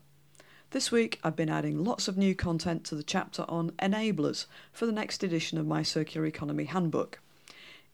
[0.74, 4.87] This week, I've been adding lots of new content to the chapter on enablers for
[4.87, 7.21] the next edition of my Circular Economy Handbook,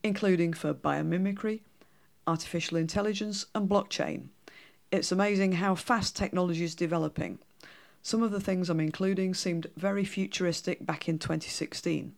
[0.02, 1.60] including for biomimicry,
[2.26, 4.28] artificial intelligence, and blockchain.
[4.90, 7.38] It's amazing how fast technology is developing.
[8.00, 12.14] Some of the things I'm including seemed very futuristic back in 2016.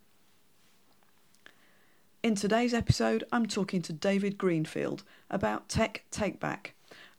[2.23, 6.67] In today's episode, I'm talking to David Greenfield about Tech Takeback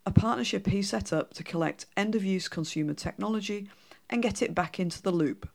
[0.06, 3.68] a partnership he set up to collect end of use consumer technology
[4.10, 5.48] and get it back into the loop.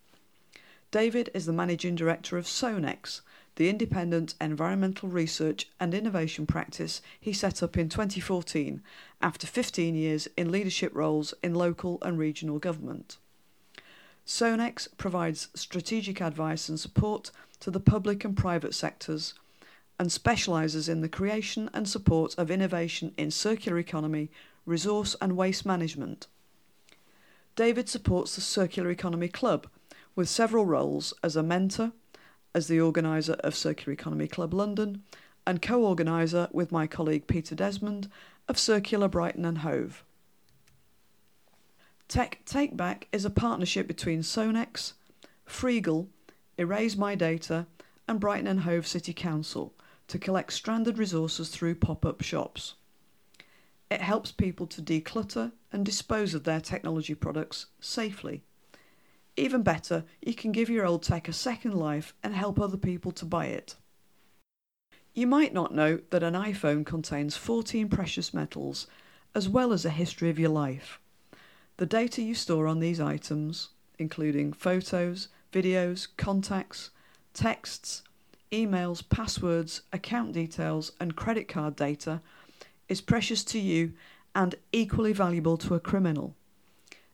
[0.91, 3.21] David is the managing director of SOENECS,
[3.57, 8.81] the independent environmental research and innovation practice he set up in 2014
[9.21, 13.17] after 15 years in leadership roles in local and regional government.
[14.25, 19.33] SOENECS provides strategic advice and support to the public and private sectors
[19.99, 24.31] and specialises in the creation and support of innovation in circular economy,
[24.65, 26.27] resource and waste management.
[27.57, 29.67] David supports the Circular Economy Club
[30.15, 31.91] with several roles as a mentor,
[32.55, 35.03] as the organiser of Circular Economy Club London,
[35.45, 38.09] and co organiser with my colleague Peter Desmond
[38.47, 40.05] of Circular Brighton and Hove.
[42.07, 44.93] Tech Takeback is a partnership between SOENECS,
[45.45, 46.07] Freegle,
[46.57, 47.67] Erase My Data,
[48.07, 49.73] and Brighton and Hove City Council
[50.09, 52.73] to collect stranded resources through pop up shops.
[53.89, 58.43] It helps people to declutter and dispose of their technology products safely.
[59.37, 63.11] Even better, you can give your old tech a second life and help other people
[63.13, 63.75] to buy it.
[65.13, 68.87] You might not know that an iPhone contains 14 precious metals
[69.33, 70.99] as well as a history of your life.
[71.77, 76.89] The data you store on these items, including photos, videos, contacts,
[77.33, 78.03] texts,
[78.51, 82.21] emails, passwords, account details, and credit card data
[82.87, 83.93] is precious to you
[84.35, 86.35] and equally valuable to a criminal.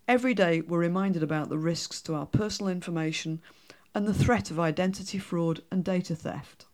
[0.07, 3.41] Every day we're reminded about the risks to our personal information
[3.93, 6.65] and the threat of identity fraud and data theft.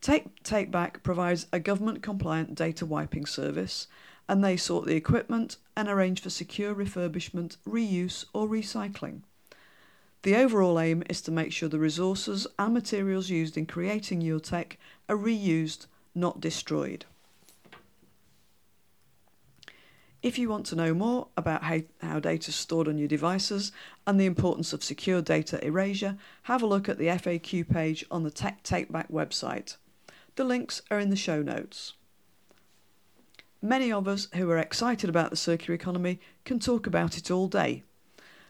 [0.00, 3.86] Tech Takeback provides a government compliant data wiping service
[4.28, 9.22] and they sort the equipment and arrange for secure refurbishment, reuse, or recycling.
[10.26, 14.40] The overall aim is to make sure the resources and materials used in creating your
[14.40, 14.76] tech
[15.08, 17.04] are reused, not destroyed.
[20.24, 23.70] If you want to know more about how, how data is stored on your devices
[24.04, 28.24] and the importance of secure data erasure, have a look at the FAQ page on
[28.24, 29.76] the Tech Takeback website.
[30.34, 31.92] The links are in the show notes.
[33.62, 37.46] Many of us who are excited about the circular economy can talk about it all
[37.46, 37.84] day,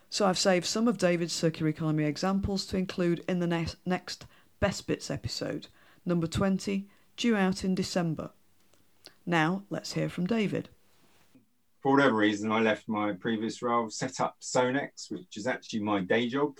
[0.08, 4.26] so I've saved some of David's circular economy examples to include in the next, next
[4.60, 5.68] Best Bits episode,
[6.04, 8.30] number 20, due out in December.
[9.24, 10.68] Now, let's hear from David.
[11.82, 16.00] For whatever reason, I left my previous role, set up SOENECS, which is actually my
[16.00, 16.58] day job,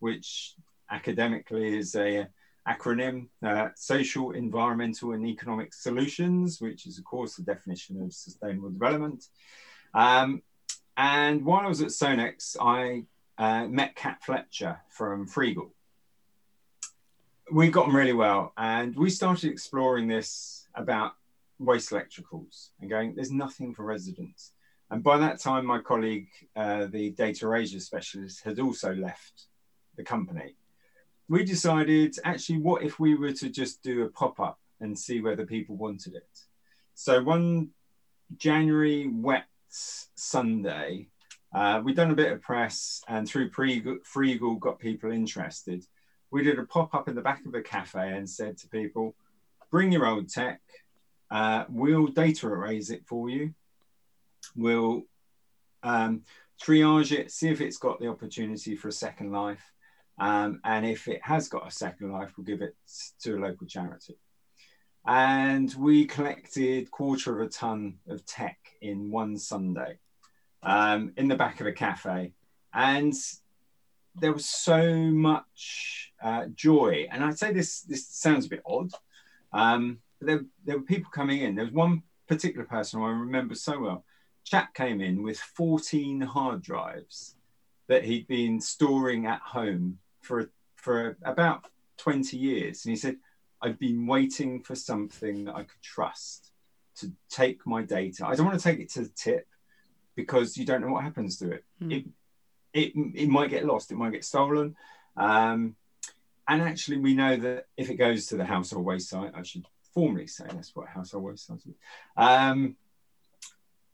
[0.00, 0.54] which
[0.90, 2.28] academically is a
[2.68, 8.70] acronym uh, social, environmental, and economic solutions, which is, of course, the definition of sustainable
[8.70, 9.24] development.
[9.94, 10.42] Um,
[10.98, 13.04] and while I was at SOENECS, I
[13.38, 15.70] uh, met Kat Fletcher from Freegle.
[17.52, 21.12] We got on really well, and we started exploring this about
[21.60, 24.52] waste electricals and going, there's nothing for residents.
[24.90, 29.44] And by that time, my colleague, uh, the data erasure specialist, had also left
[29.96, 30.56] the company.
[31.28, 35.20] We decided actually, what if we were to just do a pop up and see
[35.20, 36.40] whether people wanted it?
[36.94, 37.68] So, one
[38.36, 41.08] January wet Sunday,
[41.54, 45.84] uh, we'd done a bit of press and through Freegle got people interested.
[46.30, 49.14] We did a pop up in the back of a cafe and said to people,
[49.70, 50.60] bring your old tech,
[51.30, 53.54] uh, we'll data erase it for you.
[54.56, 55.02] We'll
[55.82, 56.22] um,
[56.62, 59.72] triage it, see if it's got the opportunity for a second life.
[60.18, 62.74] Um, and if it has got a second life, we'll give it
[63.22, 64.16] to a local charity.
[65.08, 69.96] And we collected quarter of a ton of tech in one Sunday
[70.62, 72.34] um, in the back of a cafe.
[72.74, 73.14] And
[74.14, 77.08] there was so much uh, joy.
[77.10, 78.90] And I'd say this, this sounds a bit odd,
[79.54, 81.54] um, but there, there were people coming in.
[81.54, 84.04] There was one particular person I remember so well.
[84.44, 87.34] Chap came in with 14 hard drives
[87.86, 91.64] that he'd been storing at home for for about
[91.96, 92.84] 20 years.
[92.84, 93.16] And he said,
[93.60, 96.52] I've been waiting for something that I could trust
[96.96, 98.26] to take my data.
[98.26, 99.46] I don't want to take it to the tip
[100.14, 101.64] because you don't know what happens to it.
[101.82, 101.92] Mm.
[101.92, 102.04] It,
[102.72, 104.76] it, it might get lost, it might get stolen.
[105.16, 105.76] Um,
[106.46, 109.66] and actually, we know that if it goes to the household waste site, I should
[109.94, 111.74] formally say that's what household waste site is,
[112.16, 112.76] um,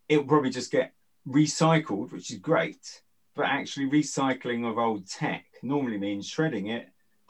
[0.09, 0.93] it will probably just get
[1.27, 3.03] recycled, which is great.
[3.35, 6.89] But actually, recycling of old tech normally means shredding it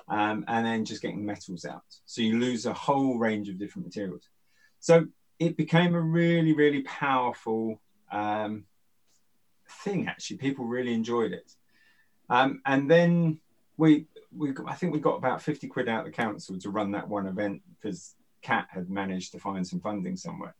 [0.08, 1.84] um, and then just getting metals out.
[2.04, 4.28] So you lose a whole range of different materials.
[4.80, 5.06] So
[5.38, 7.80] it became a really, really powerful
[8.12, 8.64] um,
[9.82, 10.08] thing.
[10.08, 11.52] Actually, people really enjoyed it.
[12.28, 13.40] Um, and then
[13.76, 14.06] we,
[14.36, 17.08] we, I think we got about fifty quid out of the council to run that
[17.08, 20.54] one event because Cat had managed to find some funding somewhere.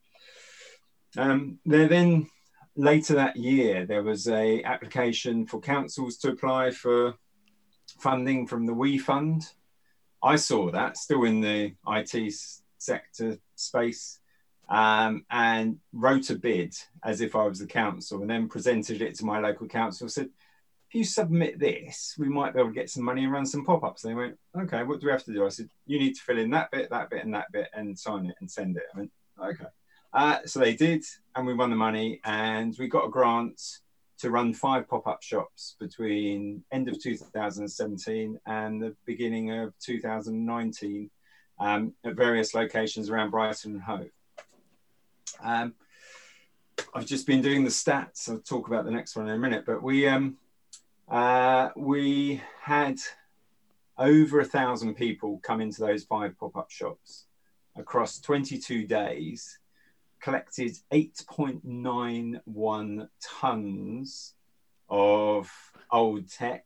[1.17, 2.27] Um, there then
[2.75, 7.13] later that year there was a application for councils to apply for
[7.97, 9.51] funding from the WEEE Fund.
[10.21, 12.33] I saw that still in the IT
[12.77, 14.19] sector space
[14.69, 19.15] um, and wrote a bid as if I was the council and then presented it
[19.15, 20.09] to my local council.
[20.09, 20.29] Said,
[20.89, 23.65] if you submit this, we might be able to get some money and run some
[23.65, 24.01] pop ups.
[24.01, 25.45] They went, okay, what do we have to do?
[25.45, 27.97] I said, you need to fill in that bit, that bit, and that bit and
[27.97, 28.83] sign it and send it.
[28.93, 29.11] I went,
[29.43, 29.65] okay.
[30.13, 31.03] Uh, so they did,
[31.35, 33.61] and we won the money, and we got a grant
[34.19, 41.09] to run five pop-up shops between end of 2017 and the beginning of 2019
[41.59, 44.09] um, at various locations around Brighton and Hove.
[45.43, 45.73] Um,
[46.93, 48.29] I've just been doing the stats.
[48.29, 50.37] I'll talk about the next one in a minute, but we um,
[51.09, 52.97] uh, we had
[53.97, 57.25] over a thousand people come into those five pop-up shops
[57.77, 59.59] across 22 days
[60.25, 64.33] collected 8.91 tons
[64.89, 65.51] of
[65.91, 66.65] old tech.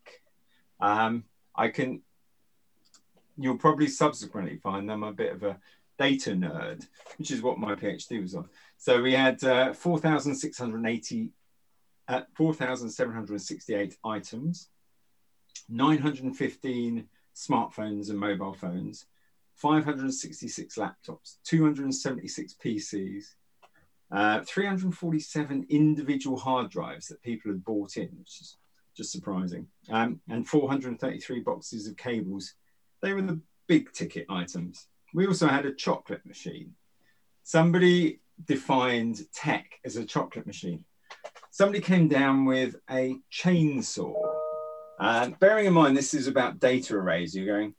[0.80, 2.02] Um, I can,
[3.38, 5.60] you'll probably subsequently find them a bit of a
[5.98, 8.48] data nerd, which is what my PhD was on.
[8.78, 11.30] So we had uh, 4,680,
[12.08, 14.70] uh, 4,768 items,
[15.68, 19.08] 915 smartphones and mobile phones,
[19.56, 23.34] 566 laptops, 276 PCs,
[24.12, 28.58] uh, 347 individual hard drives that people had bought in, which is
[28.98, 32.54] just surprising, um, and 433 boxes of cables.
[33.02, 34.88] They were the big ticket items.
[35.14, 36.74] We also had a chocolate machine.
[37.44, 40.86] Somebody defined tech as a chocolate machine.
[41.52, 44.16] Somebody came down with a chainsaw.
[45.00, 47.76] Uh, bearing in mind, this is about data erasure, you're going,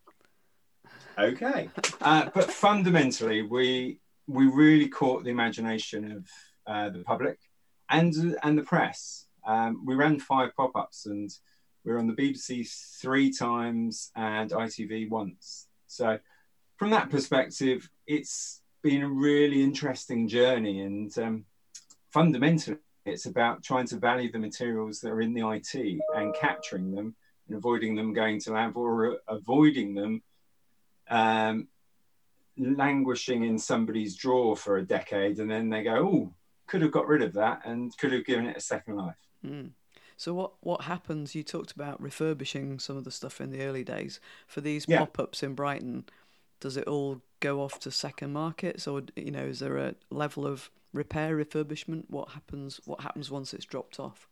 [1.19, 1.69] okay.
[2.01, 6.29] Uh, but fundamentally, we we really caught the imagination of
[6.67, 7.39] uh, the public
[7.89, 9.27] and and the press.
[9.47, 11.31] Um, we ran five pop-ups and
[11.85, 12.69] we were on the BBC
[13.01, 15.67] three times and ITV once.
[15.87, 16.19] So
[16.77, 21.45] from that perspective, it's been a really interesting journey and um,
[22.13, 26.95] fundamentally it's about trying to value the materials that are in the IT and capturing
[26.95, 27.15] them
[27.49, 30.23] and avoiding them going to lab or avoiding them
[31.09, 31.69] um,
[32.61, 36.35] languishing in somebody's drawer for a decade and then they go, oh,
[36.67, 39.17] could have got rid of that and could have given it a second life.
[39.45, 39.71] Mm.
[40.17, 41.35] So what what happens?
[41.35, 44.99] You talked about refurbishing some of the stuff in the early days for these yeah.
[44.99, 46.05] pop-ups in Brighton.
[46.61, 50.47] Does it all go off to second markets, or you know, is there a level
[50.47, 52.05] of repair refurbishment?
[52.09, 52.83] What happens?
[52.85, 54.29] What happens once it's dropped off?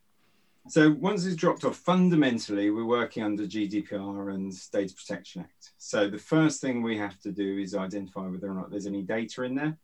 [0.68, 5.72] So once it's dropped off, fundamentally, we're working under GDPR and Data Protection Act.
[5.78, 9.00] So the first thing we have to do is identify whether or not there's any
[9.02, 9.78] data in there.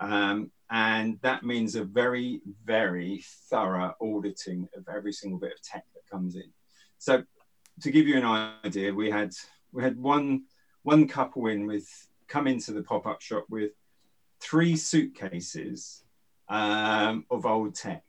[0.00, 5.84] Um, and that means a very, very thorough auditing of every single bit of tech
[5.94, 6.50] that comes in.
[6.98, 7.22] So
[7.82, 9.32] to give you an idea, we had
[9.72, 10.46] we had one
[10.82, 11.88] one couple in with
[12.26, 13.70] come into the pop-up shop with
[14.40, 16.02] three suitcases
[16.48, 18.02] um, of old tech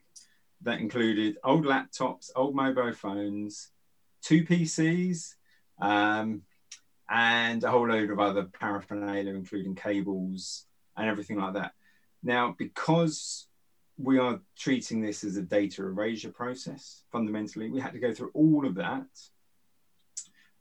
[0.67, 3.69] that included old laptops, old mobile phones,
[4.21, 5.35] two PCs,
[5.81, 6.41] um,
[7.09, 10.65] and a whole load of other paraphernalia, including cables
[10.97, 11.71] and everything like that.
[12.21, 13.47] Now, because
[13.97, 17.03] we are treating this as a data erasure process.
[17.13, 19.07] Fundamentally, we had to go through all of that,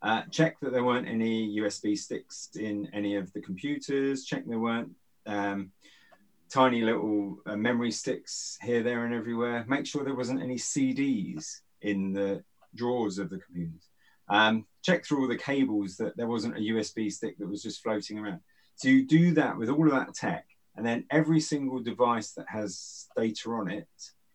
[0.03, 4.61] uh, check that there weren't any USB sticks in any of the computers, check there
[4.61, 4.93] weren't
[5.27, 5.73] um,
[6.51, 9.65] tiny little uh, memory sticks here, there, and everywhere.
[9.69, 12.43] Make sure there wasn't any CDs in the
[12.75, 13.89] drawers of the computers.
[14.29, 17.83] Um, check through all the cables that there wasn't a USB stick that was just
[17.83, 18.41] floating around.
[18.77, 22.47] So you do that with all of that tech, and then every single device that
[22.49, 23.89] has data on it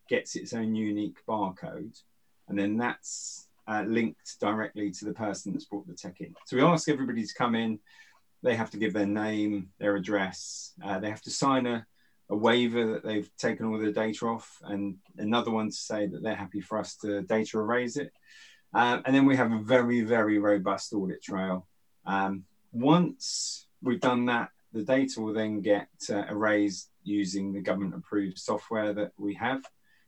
[0.09, 2.01] gets its own unique barcode,
[2.47, 6.33] and then that's uh, linked directly to the person that's brought the tech in.
[6.45, 7.79] So we ask everybody to come in.
[8.43, 10.73] They have to give their name, their address.
[10.83, 11.85] Uh, they have to sign a,
[12.31, 16.23] a waiver that they've taken all the data off, and another one to say that
[16.23, 18.11] they're happy for us to data erase it.
[18.73, 21.67] Um, and then we have a very, very robust audit trail.
[22.05, 27.95] Um, once we've done that, the data will then get uh, erased using the government
[27.95, 29.61] approved software that we have.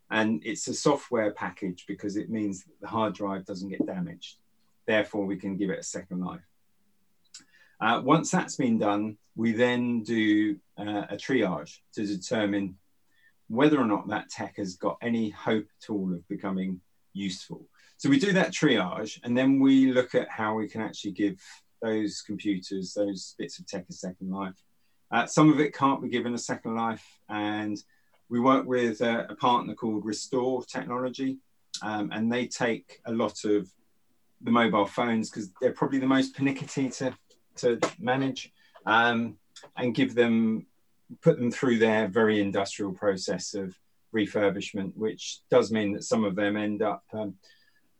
[0.09, 4.37] And it's a software package because it means that the hard drive doesn't get damaged.
[4.85, 6.47] Therefore, we can give it a second life.
[7.83, 12.77] Uh, once that's been done, we then do uh, a triage to determine
[13.49, 16.79] whether or not that tech has got any hope at all of becoming
[17.11, 17.67] useful.
[17.97, 21.41] So we do that triage, and then we look at how we can actually give
[21.81, 24.55] those computers, those bits of tech, a second life.
[25.11, 27.83] Uh, some of it can't be given a second life, and
[28.29, 31.39] we work with a, a partner called Restore Technology,
[31.81, 33.69] um, and they take a lot of
[34.41, 37.13] the mobile phones because they're probably the most pernickety to,
[37.57, 38.51] to manage
[38.85, 39.37] um,
[39.77, 40.65] and give them,
[41.21, 43.77] put them through their very industrial process of
[44.13, 47.35] refurbishment, which does mean that some of them end up um,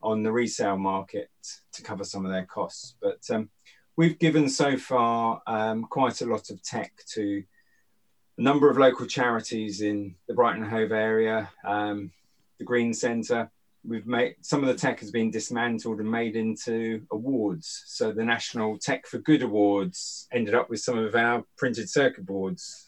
[0.01, 1.29] on the resale market
[1.71, 2.95] to cover some of their costs.
[3.01, 3.49] But um,
[3.95, 7.43] we've given so far um, quite a lot of tech to
[8.37, 12.11] a number of local charities in the Brighton Hove area, um,
[12.57, 13.51] the Green Centre.
[13.85, 17.83] We've made some of the tech has been dismantled and made into awards.
[17.87, 22.25] So the National Tech for Good Awards ended up with some of our printed circuit
[22.25, 22.87] boards.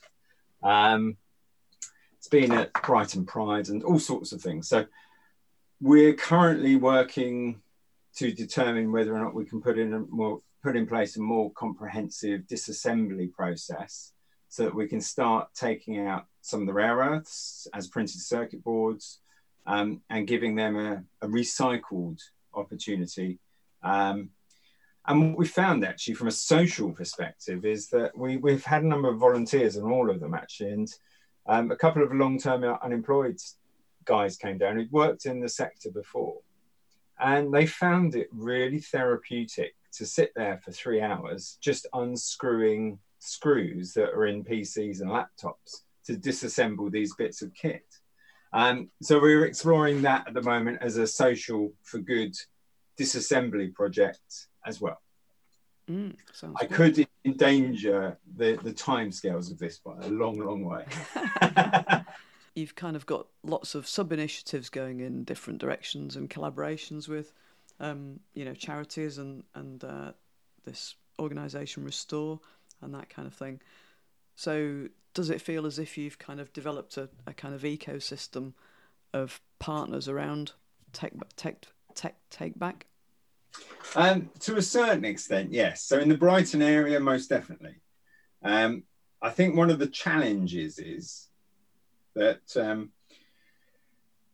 [0.63, 1.17] Um,
[2.17, 4.69] it's been at Brighton Pride and all sorts of things.
[4.69, 4.85] So
[5.81, 7.61] we're currently working
[8.15, 11.21] to determine whether or not we can put in a more put in place a
[11.21, 14.13] more comprehensive disassembly process
[14.49, 18.63] so that we can start taking out some of the rare earths as printed circuit
[18.63, 19.19] boards
[19.65, 22.21] um, and giving them a, a recycled
[22.53, 23.39] opportunity.
[23.83, 24.29] Um,
[25.07, 28.87] and what we found actually from a social perspective is that we, we've had a
[28.87, 30.93] number of volunteers and all of them actually, and
[31.47, 33.39] um, a couple of long-term unemployed
[34.05, 36.37] guys came down who'd worked in the sector before.
[37.19, 43.93] And they found it really therapeutic to sit there for three hours just unscrewing screws
[43.93, 47.85] that are in PCs and laptops to disassemble these bits of kit.
[48.55, 52.33] Um, so we're exploring that at the moment as a social for good
[52.97, 55.01] disassembly project as well.
[55.91, 56.15] Mm,
[56.59, 60.85] I could endanger the, the time scales of this by a long, long way.
[62.55, 67.33] You've kind of got lots of sub initiatives going in different directions and collaborations with,
[67.81, 70.13] um, you know, charities and and uh,
[70.63, 72.39] this organisation Restore
[72.81, 73.59] and that kind of thing.
[74.37, 78.53] So does it feel as if you've kind of developed a, a kind of ecosystem
[79.13, 80.51] of partners around
[80.93, 82.85] tech tech tech take back?
[83.95, 85.81] Um, to a certain extent, yes.
[85.81, 87.75] So in the Brighton area, most definitely.
[88.43, 88.83] Um,
[89.21, 91.29] I think one of the challenges is
[92.13, 92.91] that um,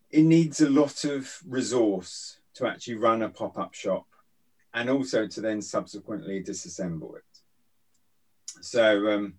[0.10, 4.08] it needs a lot of resource to actually run a pop-up shop
[4.74, 7.24] and also to then subsequently disassemble it.
[8.62, 9.36] So um,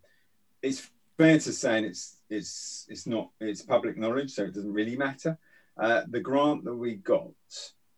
[0.62, 0.88] it's
[1.23, 5.38] fair to say, it's it's it's not it's public knowledge, so it doesn't really matter.
[5.81, 7.31] Uh, the grant that we got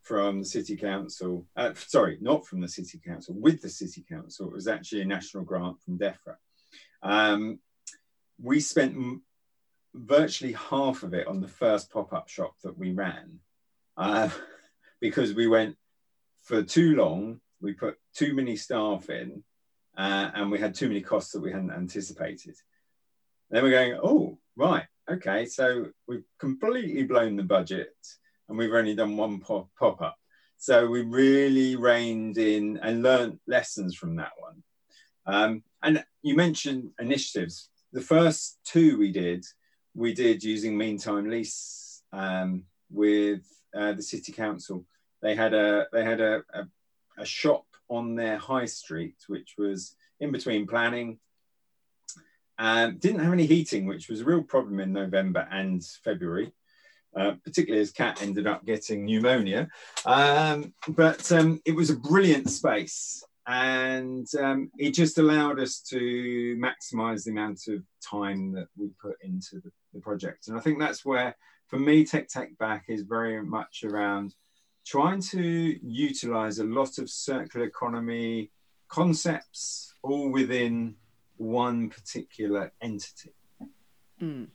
[0.03, 4.47] from the city council, uh, sorry, not from the city council, with the city council,
[4.49, 6.37] it was actually a national grant from DEFRA.
[7.03, 7.61] Um,
[8.39, 9.23] we spent m-
[9.95, 13.41] virtually half of it on the first pop-up shop that we ran,
[13.97, 14.29] uh,
[15.01, 15.77] because we went
[16.43, 17.41] for too long.
[17.63, 19.43] We put too many staff in,
[19.97, 22.57] uh, and we had too many costs that we hadn't anticipated.
[23.55, 27.95] Then we're going, oh, right, okay, so we've completely blown the budget
[28.49, 30.17] and we've only done one pop, pop up.
[30.57, 34.63] So we really reined in and learned lessons from that one.
[35.27, 37.71] Um, and you mentioned initiatives.
[37.93, 39.45] The first two we did,
[39.95, 43.43] we did using Meantime Lease um, with
[43.73, 44.85] uh, the city council.
[45.23, 46.65] They had a they had a, a,
[47.19, 51.21] a shop on their high street, which was in between planning
[52.59, 56.53] Um, didn't have any heating, which was a real problem in November and February.
[57.17, 59.69] Uh, particularly as Cat ended up getting pneumonia.
[60.05, 66.59] Um, but um, it was a brilliant space and um, it just allowed us to
[66.59, 70.49] maximize the amount of time that we put into the, the project.
[70.49, 71.37] And I think that's where,
[71.69, 74.35] for me, Tech Take Back is very much around
[74.87, 78.51] trying to utilize a lot of circular economy
[78.89, 80.95] concepts all within
[81.45, 83.33] one particular entity.
[84.21, 84.49] Mm.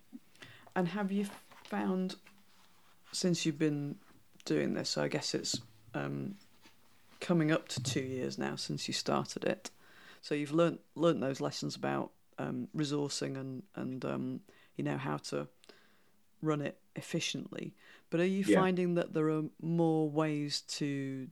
[0.75, 1.27] And have you
[1.65, 2.15] found
[3.11, 3.95] since you've been
[4.45, 5.59] doing this, so I guess it's
[5.93, 6.35] um,
[7.19, 9.71] coming up to two years now since you started it.
[10.21, 14.39] So you've learnt learnt those lessons about um, resourcing and and um,
[14.75, 15.47] you know how to
[16.41, 17.73] run it efficiently.
[18.09, 18.59] But are you yeah.
[18.59, 21.27] finding that there are more ways to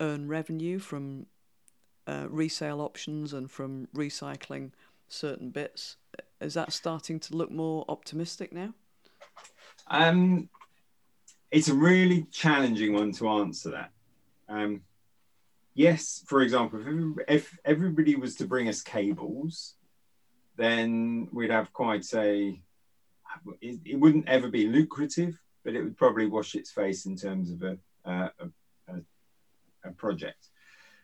[0.00, 1.26] earn revenue from
[2.06, 4.72] uh, resale options and from recycling
[5.08, 5.96] certain bits?
[6.40, 8.74] Is that starting to look more optimistic now?
[9.88, 10.48] Um,
[11.50, 13.90] it's a really challenging one to answer that.
[14.48, 14.82] Um,
[15.74, 19.74] yes, for example, if, everybody was to bring us cables,
[20.56, 22.60] then we'd have quite a.
[23.60, 27.52] It, it, wouldn't ever be lucrative, but it would probably wash its face in terms
[27.52, 28.30] of a a,
[28.88, 28.94] a,
[29.84, 30.49] a project.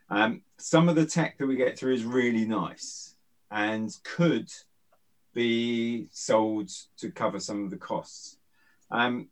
[0.08, 3.14] Um, some of the tech that we get through is really nice
[3.50, 4.50] and could
[5.34, 8.38] be sold to cover some of the costs.
[8.90, 9.28] Um,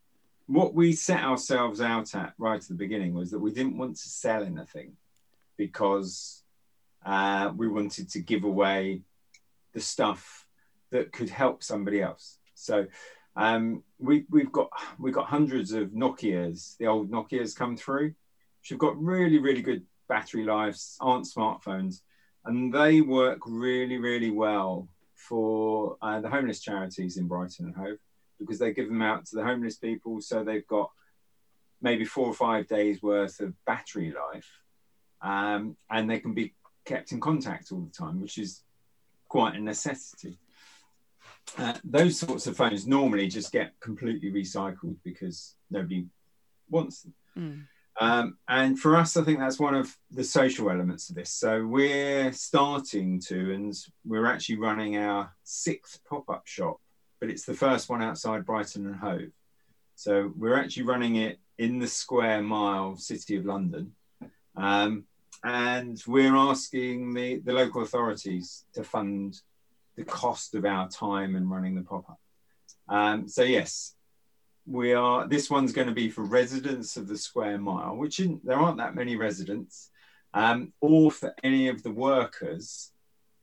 [0.47, 3.97] what we set ourselves out at right at the beginning was that we didn't want
[3.97, 4.97] to sell anything
[5.57, 6.43] because
[7.07, 9.03] uh, we wanted to give away
[9.73, 10.47] the stuff
[10.91, 12.39] that could help somebody else.
[12.55, 12.87] So
[13.37, 18.15] um, we, we've got we've got hundreds of Nokia's, the old Nokia's come through,
[18.61, 19.83] which have got really really good
[20.15, 22.03] battery lives, aren't smartphones,
[22.45, 24.89] and they work really really well
[25.29, 27.99] for uh, the homeless charities in Brighton and Hove
[28.39, 30.21] because they give them out to the homeless people.
[30.21, 30.91] So they've got
[31.81, 34.51] maybe four or five days worth of battery life,
[35.21, 38.63] um, and they can be kept in contact all the time, which is
[39.29, 40.39] quite a necessity.
[41.59, 46.07] Uh, those sorts of phones normally just get completely recycled because nobody
[46.71, 47.15] wants them.
[47.37, 47.63] Mm.
[48.01, 51.31] Um, and for us, I think that's one of the social elements of this.
[51.31, 53.73] So we're starting to, and
[54.05, 56.81] we're actually running our sixth pop up shop
[57.25, 59.31] but it's the first one outside Brighton and Hove.
[59.95, 63.93] So we're actually running it in the square mile city of London.
[64.55, 65.05] Um,
[65.43, 69.41] and we're asking the, the local authorities to fund
[69.97, 72.21] the cost of our time and running the pop up.
[72.91, 73.95] Um, so, yes,
[74.67, 75.29] we are.
[75.29, 78.95] This one's going to be for residents of the square mile, which there aren't that
[78.95, 79.91] many residents,
[80.33, 82.93] um, or for any of the workers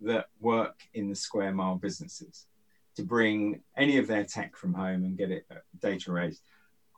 [0.01, 2.47] that work in the square mile businesses
[2.95, 6.41] to bring any of their tech from home and get it uh, data erased.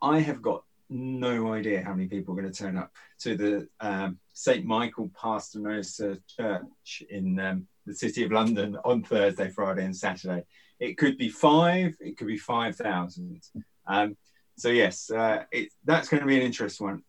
[0.01, 3.67] I have got no idea how many people are going to turn up to the
[3.79, 4.65] um, St.
[4.65, 10.43] Michael Paternoster Church in um, the City of London on Thursday, Friday, and Saturday.
[10.79, 13.41] It could be five, it could be 5,000.
[13.87, 14.17] Um,
[14.57, 17.03] so, yes, uh, it, that's going to be an interesting one.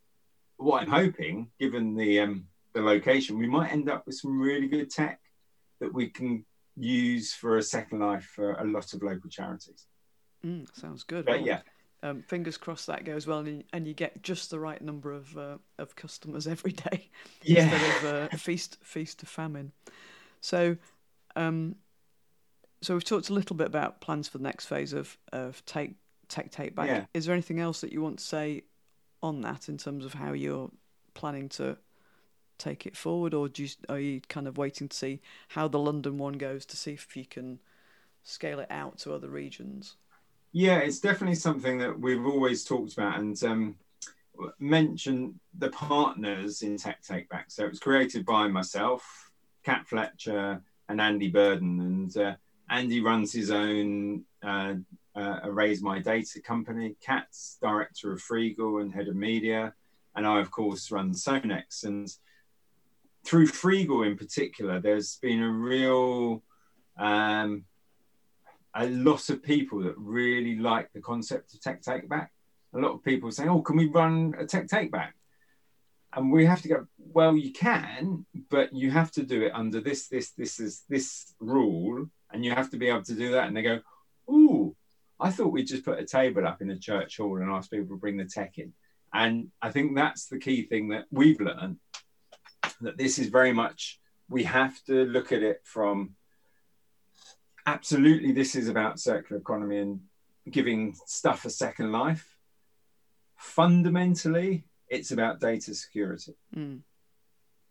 [0.56, 4.68] What I'm hoping, given the, um, the location, we might end up with some really
[4.68, 5.20] good tech
[5.80, 6.44] that we can
[6.76, 9.86] use for a second life for a lot of local charities.
[10.44, 11.24] Mm, sounds good.
[11.24, 11.60] But well, yeah.
[12.02, 15.36] Um, fingers crossed that goes well, and, and you get just the right number of
[15.38, 17.08] uh, of customers every day
[17.42, 17.62] yeah.
[17.62, 19.72] instead of uh, feast feast to famine.
[20.42, 20.76] So,
[21.34, 21.76] um,
[22.82, 25.94] so we've talked a little bit about plans for the next phase of of take
[26.28, 26.88] tech take back.
[26.88, 27.04] Yeah.
[27.14, 28.62] Is there anything else that you want to say
[29.22, 30.70] on that in terms of how you're
[31.14, 31.76] planning to
[32.58, 36.18] take it forward, or you, are you kind of waiting to see how the London
[36.18, 37.58] one goes to see if you can
[38.22, 39.96] scale it out to other regions?
[40.52, 43.76] Yeah, it's definitely something that we've always talked about and um,
[44.58, 47.46] mentioned the partners in Tech Take Back.
[47.50, 49.30] So it was created by myself,
[49.64, 51.80] Kat Fletcher, and Andy Burden.
[51.80, 52.34] And uh,
[52.70, 54.74] Andy runs his own uh,
[55.14, 56.96] uh, Erase My Data company.
[57.00, 59.74] Kat's director of Freegle and head of media.
[60.16, 61.84] And I, of course, run SOENECS.
[61.84, 62.08] And
[63.24, 66.42] through Freegle in particular, there's been a real
[66.96, 67.64] um,
[68.74, 72.32] a lot of people that really like the concept of tech take back.
[72.74, 75.14] A lot of people say, "Oh, can we run a tech take back?"
[76.12, 76.86] And we have to go.
[76.98, 81.34] Well, you can, but you have to do it under this, this, this is this
[81.38, 83.46] rule, and you have to be able to do that.
[83.46, 83.80] And they go, "Ooh,
[85.24, 87.96] I thought we'd just put a table up in a church hall and ask people
[87.96, 88.72] to bring the tech in."
[89.12, 91.78] And I think that's the key thing that we've learned
[92.80, 96.16] that this is very much we have to look at it from
[97.66, 100.00] absolutely, this is about circular economy and
[100.50, 102.36] giving stuff a second life.
[103.36, 106.34] Fundamentally, it's about data security.
[106.54, 106.80] Mm.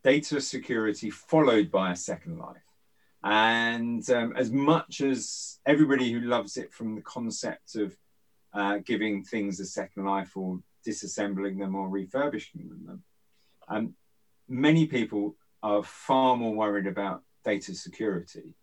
[0.03, 2.63] Data security followed by a second life.
[3.23, 7.95] And um, as much as everybody who loves it from the concept of
[8.53, 13.03] uh, giving things a second life or disassembling them or refurbishing them,
[13.69, 13.93] um,
[14.49, 18.55] many people are far more worried about data security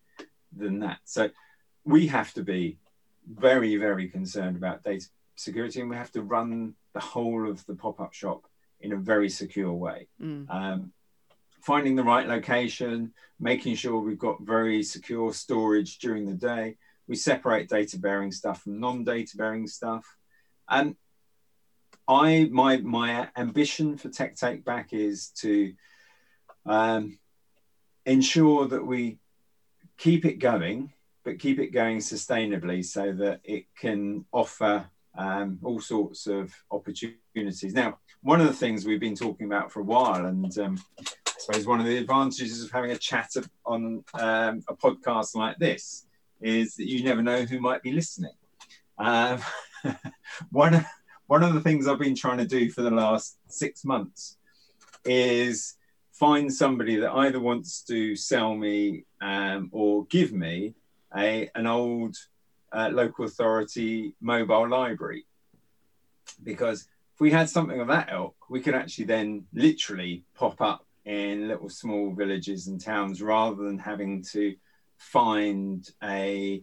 [0.54, 0.98] than that.
[1.04, 1.30] So
[1.84, 2.78] we have to be
[3.26, 7.74] very, very concerned about data security and we have to run the whole of the
[7.74, 8.44] pop up shop
[8.80, 10.08] in a very secure way.
[10.22, 10.50] Mm.
[10.50, 10.92] Um,
[11.62, 16.76] finding the right location, making sure we've got very secure storage during the day.
[17.06, 20.04] We separate data bearing stuff from non data bearing stuff.
[20.68, 20.96] And
[22.06, 25.74] I my my ambition for Tech Take Back is to
[26.66, 27.18] um,
[28.04, 29.18] ensure that we
[29.98, 30.92] keep it going,
[31.24, 37.74] but keep it going sustainably so that it can offer um, all sorts of opportunities.
[37.74, 40.78] Now, one of the things we've been talking about for a while, and um,
[41.40, 43.30] suppose one of the advantages of having a chat
[43.64, 46.06] on um, a podcast like this
[46.40, 48.32] is that you never know who might be listening.
[48.98, 49.40] Um,
[50.50, 50.84] one, of,
[51.26, 54.36] one of the things I've been trying to do for the last six months
[55.04, 55.76] is
[56.12, 60.74] find somebody that either wants to sell me um, or give me
[61.16, 62.16] a, an old
[62.72, 65.24] uh, local authority mobile library.
[66.42, 66.82] Because
[67.14, 71.48] if we had something of that ilk, we could actually then literally pop up in
[71.48, 74.54] little small villages and towns rather than having to
[74.98, 76.62] find a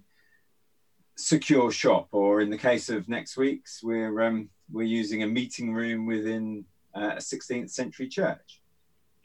[1.15, 2.10] secure shop.
[2.12, 6.65] Or in the case of next week's we're um, we're using a meeting room within
[6.95, 8.62] uh, a 16th century church.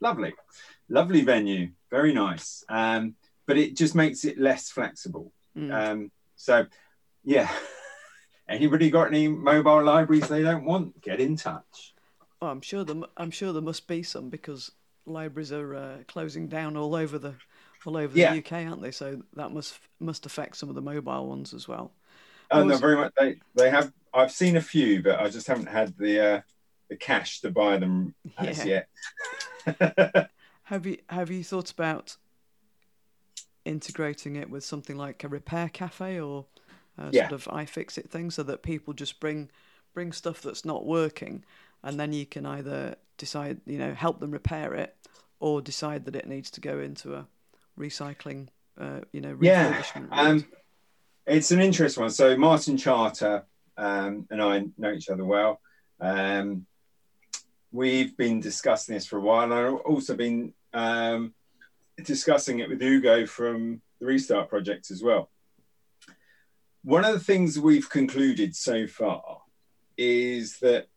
[0.01, 0.35] Lovely.
[0.88, 1.70] Lovely venue.
[1.90, 2.64] Very nice.
[2.68, 3.14] Um,
[3.46, 5.33] but it just makes it less flexible.
[5.57, 5.72] Mm.
[5.72, 6.66] um, so
[7.25, 7.51] yeah.
[8.48, 11.01] Anybody got any mobile libraries they don't want?
[11.01, 11.94] Get in touch.
[12.40, 14.72] Well, i'm sure them i'm sure there must be some because
[15.06, 17.34] libraries are uh, closing down all over the
[17.84, 18.34] all over the yeah.
[18.34, 18.90] UK, aren't they?
[18.90, 21.92] So that must must affect some of the mobile ones as well.
[22.50, 23.12] Oh no, very much.
[23.18, 23.92] They they have.
[24.14, 26.40] I've seen a few, but I just haven't had the uh,
[26.88, 28.82] the cash to buy them as yeah.
[29.66, 30.30] yet.
[30.64, 32.16] have you have you thought about
[33.64, 36.46] integrating it with something like a repair cafe or
[36.98, 37.28] a yeah.
[37.28, 39.50] sort of iFixit thing, so that people just bring
[39.94, 41.44] bring stuff that's not working,
[41.83, 44.97] and then you can either decide, you know, help them repair it,
[45.40, 47.27] or decide that it needs to go into a
[47.79, 49.83] recycling, uh, you know, yeah.
[50.11, 50.47] Um,
[51.27, 52.11] it's an interesting one.
[52.11, 53.45] So Martin Charter
[53.77, 55.61] um, and I know each other well.
[56.01, 56.66] Um,
[57.71, 61.35] we've been discussing this for a while, and I've also been um,
[62.05, 65.31] discussing it with Hugo from the Restart Project as well.
[66.85, 69.38] One of the things we've concluded so far
[69.97, 70.88] is that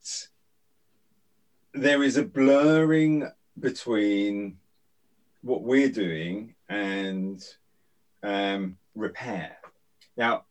[1.75, 4.57] there is a blurring between
[5.41, 7.43] what we're doing and
[8.23, 9.57] um, repair.
[10.15, 10.45] Now,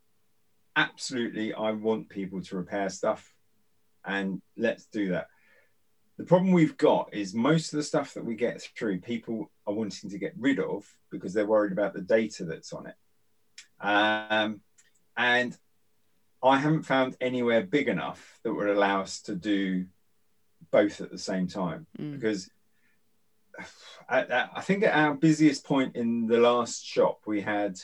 [0.76, 3.32] absolutely, I want people to repair stuff,
[4.04, 5.28] and let's do that.
[6.18, 9.74] The problem we've got is most of the stuff that we get through, people are
[9.74, 12.94] wanting to get rid of because they're worried about the data that's on it.
[13.80, 14.60] Um,
[15.16, 15.56] and
[16.42, 19.87] I haven't found anywhere big enough that would allow us to do
[20.74, 22.12] both at the same time mm.
[22.12, 22.50] because
[24.08, 27.78] I, I think at our busiest point in the last shop we had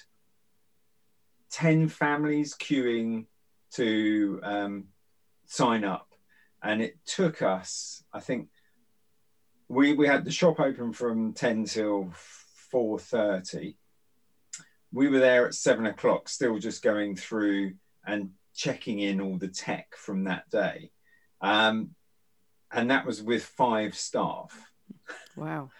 [1.52, 3.26] 10 families queuing
[3.74, 4.84] to um,
[5.46, 6.08] sign up.
[6.62, 8.48] And it took us i think
[9.68, 12.12] we we had the shop open from 10 till
[12.74, 13.76] 4.30
[14.92, 17.74] we were there at 7 o'clock still just going through
[18.04, 20.90] and checking in all the tech from that day.
[21.40, 21.94] Um,
[22.72, 24.70] and that was with five staff.
[25.36, 25.70] Wow.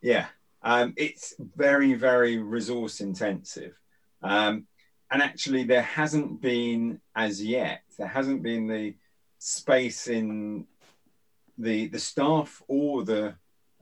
[0.00, 0.26] yeah.
[0.62, 3.78] Um, it's very, very resource intensive.
[4.22, 4.66] Um,
[5.10, 8.94] and actually, there hasn't been as yet, there hasn't been the
[9.38, 10.66] space in
[11.56, 13.34] the the staff or the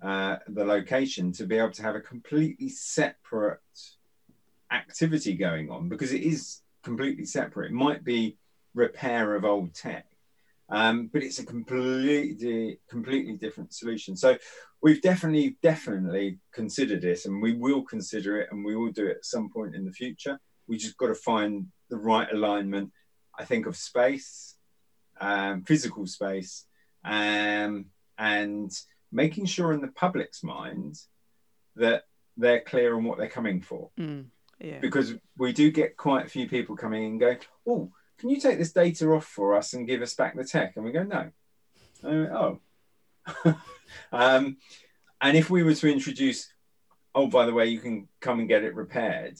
[0.02, 3.60] uh, the location to be able to have a completely separate
[4.70, 7.70] activity going on because it is completely separate.
[7.70, 8.36] It might be
[8.74, 10.06] repair of old tech,
[10.68, 14.16] um, but it's a completely completely different solution.
[14.16, 14.36] So
[14.82, 19.18] we've definitely definitely considered it, and we will consider it, and we will do it
[19.18, 20.38] at some point in the future.
[20.66, 22.90] We just got to find the right alignment.
[23.38, 24.56] I think of space,
[25.20, 26.66] um, physical space,
[27.04, 27.86] um,
[28.18, 28.72] and
[29.12, 30.96] making sure in the public's mind
[31.76, 32.04] that
[32.36, 33.90] they're clear on what they're coming for.
[33.98, 34.26] Mm.
[34.58, 34.78] Yeah.
[34.80, 38.40] because we do get quite a few people coming in and going, "Oh, can you
[38.40, 41.02] take this data off for us and give us back the tech?" And we go,
[41.02, 41.30] "No."
[42.02, 42.60] And oh.
[44.12, 44.56] um,
[45.20, 46.52] and if we were to introduce,
[47.14, 49.38] oh, by the way, you can come and get it repaired.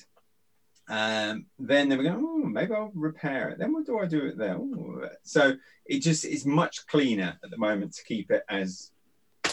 [0.88, 3.58] Um, then they would go, oh, maybe I'll repair it.
[3.58, 4.56] Then what do I do it there?
[4.56, 5.08] Ooh.
[5.22, 8.92] So it just is much cleaner at the moment to keep it as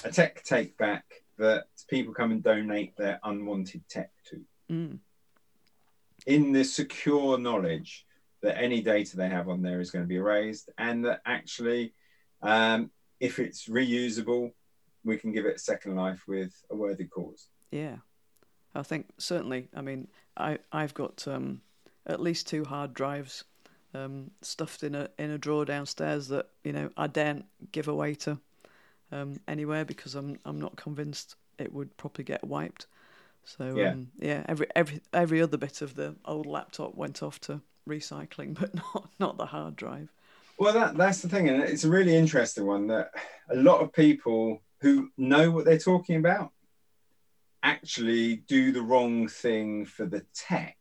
[0.03, 1.05] a tech take back
[1.37, 4.99] that people come and donate their unwanted tech to Mm.
[6.25, 8.05] in the secure knowledge
[8.43, 11.93] that any data they have on there is going to be erased and that actually
[12.41, 14.51] um, if it's reusable
[15.03, 17.97] we can give it a second life with a worthy cause Yeah,
[18.75, 19.67] I think certainly.
[19.75, 21.61] I mean, I I've got um,
[22.05, 23.43] at least two hard drives
[23.93, 28.15] um, stuffed in a in a drawer downstairs that you know I daren't give away
[28.15, 28.39] to
[29.11, 32.87] um, anywhere because I'm I'm not convinced it would probably get wiped.
[33.45, 33.89] So Yeah.
[33.89, 38.57] um, yeah, every every every other bit of the old laptop went off to recycling,
[38.59, 40.09] but not not the hard drive.
[40.59, 43.11] well that, that's the thing and it's a really interesting one that
[43.49, 46.51] a lot of people who know what they're talking about
[47.63, 50.77] actually do the wrong thing for the tech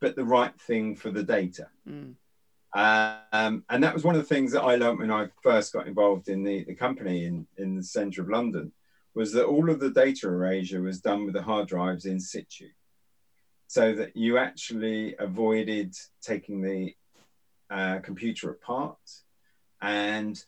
[0.00, 2.14] but the right thing for the data Mm.
[2.74, 5.86] Um, and that was one of the things that I learned when I first got
[5.86, 8.70] involved in the, the company in, in the centre of London
[9.14, 12.68] was that all of the data erasure was done with the hard drives in situ.
[13.68, 16.94] So that you actually avoided taking the
[17.68, 18.98] uh, computer apart.
[19.82, 20.40] And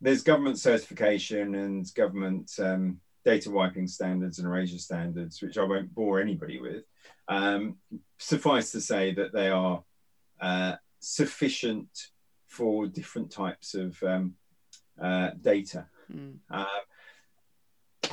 [0.00, 5.94] there's government certification and government um, data wiping standards and erasure standards, which I won't
[5.94, 6.84] bore anybody with.
[7.28, 7.76] Um,
[8.18, 9.84] suffice to say that they are
[10.40, 11.88] uh, sufficient
[12.46, 14.34] for different types of um,
[15.00, 15.86] uh, data.
[16.12, 16.38] Mm.
[16.50, 16.64] Uh,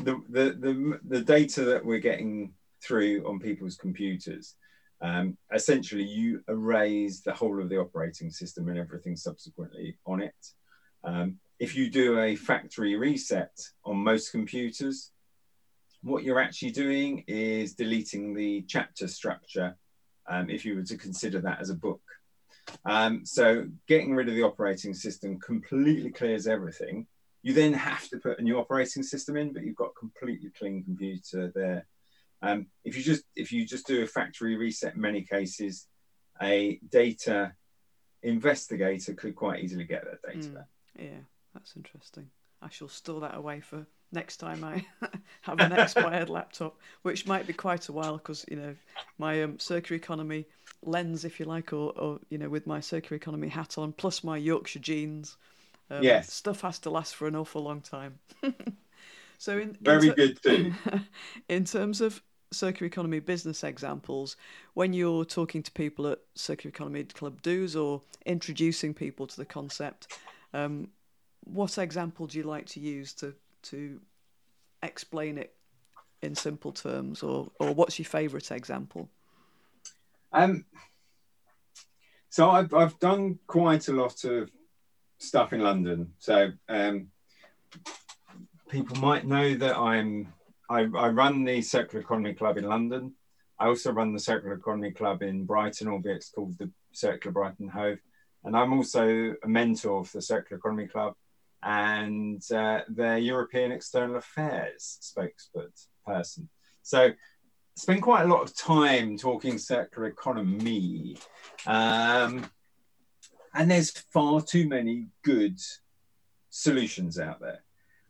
[0.01, 2.53] the, the, the, the data that we're getting
[2.86, 4.56] through on people's computers,
[5.02, 10.36] um, essentially you erase the whole of the operating system and everything subsequently on it.
[11.04, 15.12] Um, if you do a factory reset on most computers,
[16.02, 19.78] what you're actually doing is deleting the chapter structure
[20.28, 22.02] um, if you were to consider that as a book.
[22.86, 27.08] Um, so getting rid of the operating system completely clears everything.
[27.43, 30.52] You then have to put a new operating system in, but you've got a completely
[30.58, 31.86] clean computer there.
[32.41, 35.88] Um, if you just if you just do a factory reset in many cases,
[36.41, 37.54] a data
[38.24, 40.65] investigator could quite easily get that data Mm.
[41.00, 41.19] Yeah,
[41.54, 42.30] that's interesting.
[42.62, 44.86] I shall store that away for next time I
[45.41, 48.76] have an expired laptop, which might be quite a while because you know
[49.17, 50.45] my um, circular economy
[50.84, 54.24] lens, if you like, or, or you know with my circular economy hat on, plus
[54.24, 55.38] my Yorkshire genes.
[55.91, 56.34] Um, Yes.
[56.34, 58.19] stuff has to last for an awful long time.
[59.38, 60.74] so in in Very ter- good too.
[61.50, 62.21] in terms of
[62.52, 64.38] circular economy business examples,
[64.74, 69.45] when you're talking to people at Circular Economy Club Do's or introducing people to the
[69.45, 70.17] concept,
[70.54, 70.89] um,
[71.43, 74.00] what example do you like to use to to
[74.84, 75.56] explain it
[76.21, 79.10] in simple terms, or or what's your favourite example?
[80.32, 80.65] Um,
[82.30, 84.50] so I've, I've done quite a lot of
[85.19, 86.13] stuff in London.
[86.19, 87.08] So um,
[88.75, 90.33] people might know that I'm
[90.69, 93.13] I, I run the Circular Economy Club in London.
[93.57, 97.69] I also run the Circular Economy Club in Brighton, albeit it's called the Circular Brighton
[97.69, 97.99] Hove.
[98.43, 101.13] And I'm also a mentor for the Circular Economy Club
[101.63, 106.49] and uh, their European External Affairs spokesperson.
[106.81, 107.11] So
[107.77, 111.17] spend quite a lot of time talking circular economy.
[111.65, 112.49] Um,
[113.53, 115.61] and there's far too many good
[116.49, 117.64] solutions out there.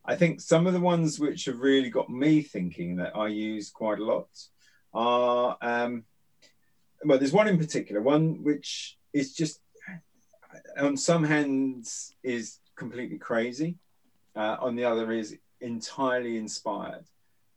[0.08, 3.72] I think some of the ones which have really got me thinking that I use
[3.72, 4.28] quite a lot
[4.94, 6.04] are, um,
[7.04, 9.62] well, there's one in particular, one which is just,
[10.78, 13.78] on some hands, is completely crazy.
[14.36, 17.06] Uh, on the other is entirely inspired.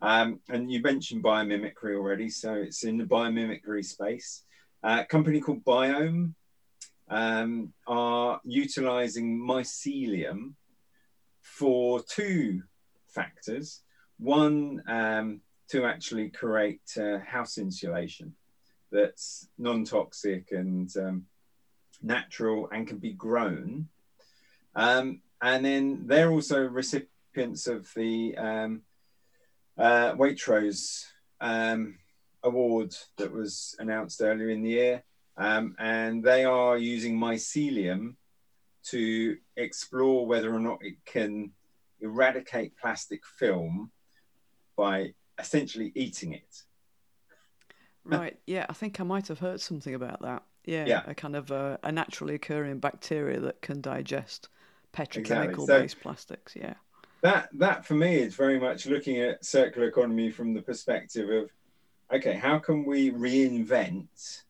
[0.01, 4.45] Um, and you mentioned biomimicry already, so it's in the biomimicry space.
[4.83, 6.35] Uh, a company called Biohm
[7.11, 10.53] um, are utilizing mycelium
[11.59, 12.62] for two
[13.09, 13.83] factors.
[14.18, 18.35] One, um, to actually create uh, house insulation
[18.90, 21.27] that's non toxic and um,
[22.03, 23.88] natural and can be grown.
[24.75, 28.83] Um, and then they're also recipients of the um,
[29.77, 31.05] uh, Waitrose
[31.40, 31.99] um,
[32.42, 35.03] award that was announced earlier in the year.
[35.37, 38.14] Um, and they are using mycelium
[38.87, 41.51] to explore whether or not it can
[42.01, 43.90] eradicate plastic film
[44.77, 46.62] by essentially eating it.
[48.05, 48.38] right.
[48.47, 50.42] Yeah, I think I might have heard something about that.
[50.64, 51.03] Yeah, Yeah.
[51.07, 54.49] a kind of a, a naturally occurring bacteria that can digest
[54.94, 55.23] Exactly.
[55.25, 56.55] petrochemical-based plastics.
[56.57, 56.75] Yeah.
[57.23, 61.51] that that for me is very much looking at circular economy from the perspective of
[62.12, 64.42] okay how can we reinvent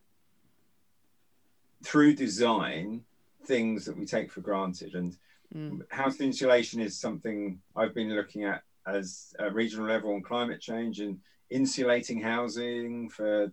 [1.82, 3.04] through design
[3.48, 5.16] things that we take for granted and
[5.54, 5.80] Mm.
[5.90, 11.00] house insulation is something i've been looking at as a regional level on climate change
[11.00, 13.50] and insulating housing for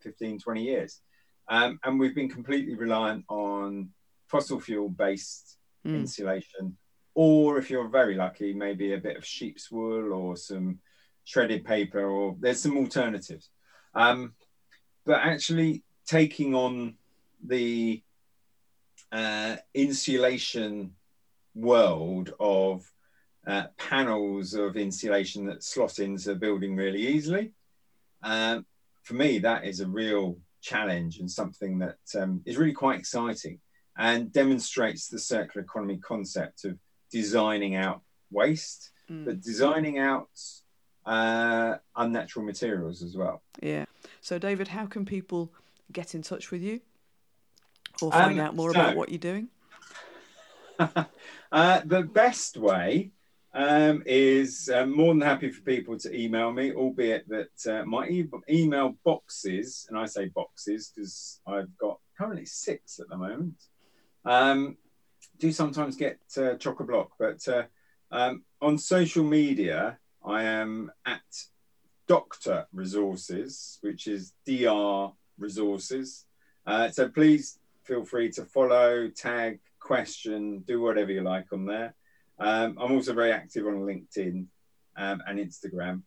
[0.00, 1.02] 15 20 years
[1.48, 3.90] um, and we've been completely reliant on
[4.28, 5.96] fossil fuel based Mm.
[6.00, 6.76] insulation,
[7.14, 10.78] or if you're very lucky, maybe a bit of sheep's wool or some
[11.24, 13.48] shredded paper, or there's some alternatives.
[13.94, 14.34] Um,
[15.06, 16.96] but actually taking on
[17.42, 18.02] the
[19.12, 20.92] uh, insulation
[21.54, 22.90] world of
[23.46, 27.52] uh, panels of insulation that slot into a building really easily,
[28.22, 28.64] um,
[29.02, 33.58] for me, that is a real challenge and something that um, is really quite exciting
[33.98, 36.78] and demonstrates the circular economy concept of
[37.10, 39.24] designing out waste, Mm.
[39.24, 40.30] but designing out
[41.04, 43.42] uh, unnatural materials as well.
[43.60, 43.86] Yeah.
[44.20, 45.50] So, David, how can people
[45.90, 46.80] get in touch with you
[48.02, 49.48] or find Um, out more so- about what you're doing?
[51.52, 53.10] uh, the best way
[53.52, 58.08] um, is uh, more than happy for people to email me, albeit that uh, my
[58.08, 63.54] e- email boxes, and I say boxes because I've got currently six at the moment,
[64.24, 64.76] um,
[65.38, 67.10] do sometimes get uh, chock a block.
[67.18, 67.64] But uh,
[68.10, 71.20] um, on social media, I am at
[72.06, 76.26] Doctor Resources, which is DR Resources.
[76.66, 81.94] Uh, so please feel free to follow, tag, question, do whatever you like on there.
[82.38, 84.46] Um, I'm also very active on LinkedIn
[84.96, 86.02] um, and Instagram.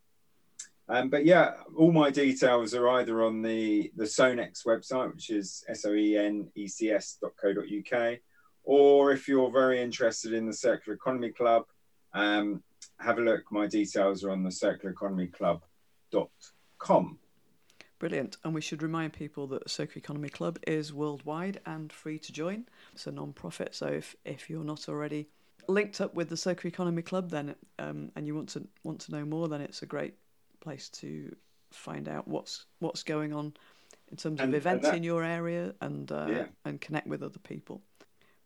[0.89, 5.63] Um, but yeah, all my details are either on the, the SOENECS website, which is
[5.69, 8.17] S O E N E C S.co.uk,
[8.63, 11.63] or if you're very interested in the Circular Economy Club,
[12.13, 12.63] um,
[12.99, 13.43] have a look.
[13.51, 17.19] My details are on the Circular Economy Club.com.
[17.99, 18.37] Brilliant.
[18.43, 22.31] And we should remind people that the Circular Economy Club is worldwide and free to
[22.33, 22.65] join.
[22.93, 25.29] It's a non-profit, so if, if you're not already
[25.67, 29.11] linked up with the Circular Economy Club, then um, and you want to want to
[29.11, 30.15] know more, then it's a great
[30.59, 31.33] place to
[31.71, 33.53] find out what's what's going on
[34.11, 36.45] in terms of And- and events that- in your area and uh, Yeah.
[36.65, 37.81] and connect with other people.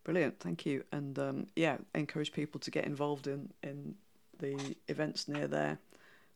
[0.03, 0.83] Brilliant, thank you.
[0.91, 3.95] And um, yeah, encourage people to get involved in in
[4.37, 5.79] the events near their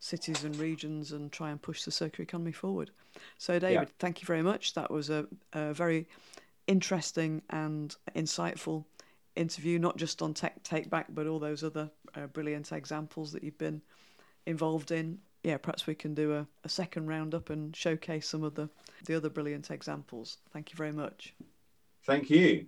[0.01, 2.91] cities and regions and try and push the circular economy forward.
[3.37, 4.73] So, David, thank you very much.
[4.73, 6.07] That was a, a very
[6.67, 8.83] interesting and insightful
[9.35, 13.43] interview, not just on Tech Take Back, but all those other uh, brilliant examples that
[13.43, 13.81] you've been
[14.45, 15.19] involved in.
[15.43, 18.69] Yeah, perhaps we can do a, a second roundup and showcase some of the,
[19.05, 20.39] the other brilliant examples.
[20.51, 21.33] Thank you very much.
[22.05, 22.65] Thank you.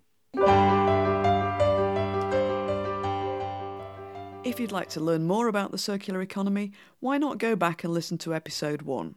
[4.45, 7.93] If you'd like to learn more about the circular economy, why not go back and
[7.93, 9.15] listen to episode 1?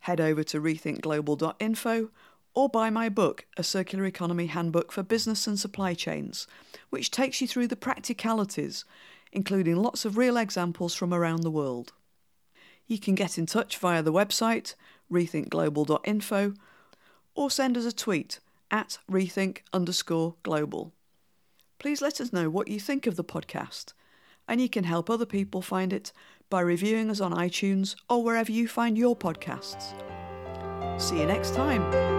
[0.00, 2.10] Head over to rethinkglobal.info
[2.54, 6.46] or buy my book, A Circular Economy Handbook for Business and Supply Chains,
[6.90, 8.84] which takes you through the practicalities,
[9.32, 11.94] including lots of real examples from around the world.
[12.86, 14.74] You can get in touch via the website
[15.10, 16.52] rethinkglobal.info
[17.34, 20.92] or send us a tweet at rethink underscore global.
[21.78, 23.94] Please let us know what you think of the podcast,
[24.48, 26.12] and you can help other people find it
[26.50, 29.94] by reviewing us on iTunes or wherever you find your podcasts.
[31.00, 32.17] See you next time.